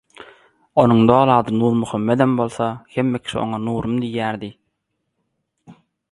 Onuň 0.83 1.01
doly 1.09 1.33
ady 1.35 1.51
Nurmuhammedem 1.59 2.31
bolsa, 2.39 2.67
hemme 2.95 3.17
kişi 3.27 3.37
oňa 3.45 3.59
Nurum 3.67 3.95
diýýärdi. 4.05 4.49